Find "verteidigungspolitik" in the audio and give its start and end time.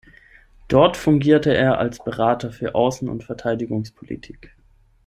3.23-4.55